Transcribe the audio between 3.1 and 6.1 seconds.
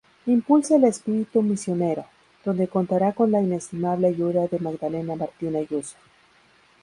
con la inestimable ayuda de Magdalena Martín Ayuso.